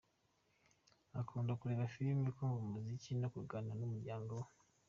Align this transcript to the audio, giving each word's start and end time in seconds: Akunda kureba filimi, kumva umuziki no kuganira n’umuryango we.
Akunda 1.19 1.51
kureba 1.59 1.91
filimi, 1.93 2.29
kumva 2.35 2.59
umuziki 2.65 3.09
no 3.21 3.27
kuganira 3.33 3.75
n’umuryango 3.77 4.31
we. 4.41 4.49